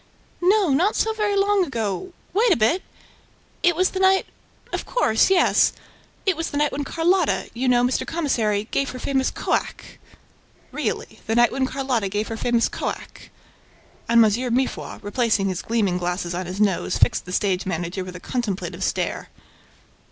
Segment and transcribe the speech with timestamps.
[0.41, 2.11] "No, not so very long ago...
[2.33, 2.81] Wait a bit!...
[3.61, 4.25] It was the night...
[4.73, 5.73] of course, yes...
[6.25, 8.07] It was the night when Carlotta you know, Mr.
[8.07, 9.99] Commissary gave her famous 'co ack'!"
[10.71, 11.19] "Really?
[11.27, 13.29] The night when Carlotta gave her famous 'co ack'?"
[14.09, 14.53] And M.
[14.55, 18.83] Mifroid, replacing his gleaming glasses on his nose, fixed the stage manager with a contemplative
[18.83, 19.29] stare.